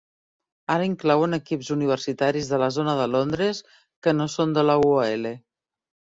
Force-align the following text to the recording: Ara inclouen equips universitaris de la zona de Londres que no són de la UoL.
Ara 0.75 0.85
inclouen 0.87 1.37
equips 1.37 1.69
universitaris 1.75 2.49
de 2.55 2.59
la 2.65 2.71
zona 2.79 2.97
de 3.01 3.07
Londres 3.17 3.61
que 4.09 4.17
no 4.19 4.29
són 4.39 4.57
de 4.59 4.67
la 4.73 4.81
UoL. 4.89 5.31